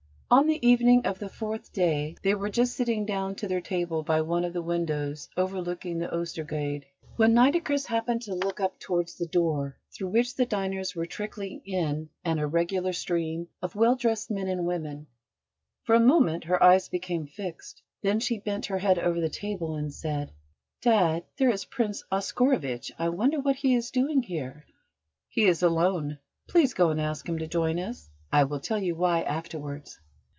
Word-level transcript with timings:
On 0.33 0.47
the 0.47 0.65
evening 0.65 1.05
of 1.05 1.19
the 1.19 1.27
fourth 1.27 1.73
day 1.73 2.15
they 2.23 2.33
were 2.35 2.49
just 2.49 2.77
sitting 2.77 3.05
down 3.05 3.35
to 3.35 3.49
their 3.49 3.59
table 3.59 4.01
by 4.01 4.21
one 4.21 4.45
of 4.45 4.53
the 4.53 4.61
windows 4.61 5.27
overlooking 5.35 5.99
the 5.99 6.07
Oestergade 6.07 6.85
when 7.17 7.33
Nitocris 7.33 7.85
happened 7.87 8.21
to 8.21 8.33
look 8.35 8.61
up 8.61 8.79
towards 8.79 9.17
the 9.17 9.25
door 9.25 9.75
through 9.91 10.07
which 10.07 10.33
the 10.37 10.45
diners 10.45 10.95
were 10.95 11.05
trickling 11.05 11.61
in 11.65 12.07
an 12.23 12.39
irregular 12.39 12.93
stream 12.93 13.49
of 13.61 13.75
well 13.75 13.97
dressed 13.97 14.31
men 14.31 14.47
and 14.47 14.65
women. 14.65 15.07
For 15.83 15.95
a 15.95 15.99
moment 15.99 16.45
her 16.45 16.63
eyes 16.63 16.87
became 16.87 17.27
fixed. 17.27 17.81
Then 18.01 18.21
she 18.21 18.39
bent 18.39 18.67
her 18.67 18.77
head 18.77 18.99
over 18.99 19.19
the 19.19 19.27
table, 19.27 19.75
and 19.75 19.93
said: 19.93 20.31
"Dad, 20.81 21.25
there 21.35 21.49
is 21.49 21.65
Prince 21.65 22.05
Oscarovitch. 22.09 22.89
I 22.97 23.09
wonder 23.09 23.41
what 23.41 23.57
he 23.57 23.75
is 23.75 23.91
doing 23.91 24.23
here? 24.23 24.65
He 25.27 25.43
is 25.43 25.61
alone: 25.61 26.19
please 26.47 26.73
go 26.73 26.89
and 26.89 27.01
ask 27.01 27.27
him 27.27 27.37
to 27.39 27.47
join 27.47 27.77
us. 27.79 28.09
I 28.31 28.45
will 28.45 28.61
tell 28.61 28.79
you 28.81 28.95
why 28.95 29.23
afterwards." 29.23 29.99